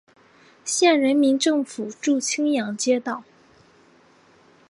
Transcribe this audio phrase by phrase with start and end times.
[0.65, 3.23] 县人民政府驻青阳街道。